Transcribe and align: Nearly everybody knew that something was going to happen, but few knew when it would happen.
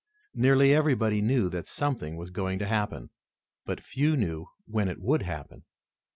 Nearly 0.33 0.73
everybody 0.73 1.21
knew 1.21 1.47
that 1.49 1.67
something 1.67 2.17
was 2.17 2.31
going 2.31 2.57
to 2.57 2.65
happen, 2.65 3.11
but 3.67 3.83
few 3.83 4.17
knew 4.17 4.47
when 4.65 4.87
it 4.87 4.99
would 4.99 5.21
happen. 5.21 5.63